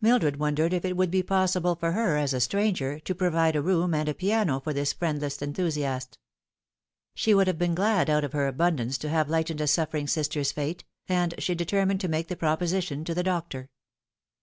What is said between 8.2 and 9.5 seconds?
of her abundance to have light